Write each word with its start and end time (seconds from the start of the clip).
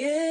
Yeah. 0.00 0.29